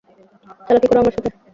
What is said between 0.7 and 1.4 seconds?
করো আমার সাথে?